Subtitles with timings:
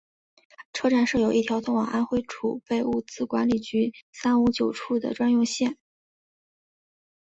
[0.73, 5.77] 车站设有一条通往安徽储备物资管理局三五九处的专用线。